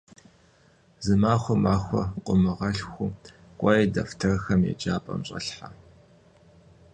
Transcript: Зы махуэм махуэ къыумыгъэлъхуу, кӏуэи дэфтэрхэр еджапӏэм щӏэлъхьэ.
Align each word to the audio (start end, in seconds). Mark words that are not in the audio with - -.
Зы 1.05 1.15
махуэм 1.21 1.59
махуэ 1.63 2.03
къыумыгъэлъхуу, 2.25 3.11
кӏуэи 3.59 3.85
дэфтэрхэр 3.93 4.61
еджапӏэм 4.71 5.21
щӏэлъхьэ. 5.27 5.69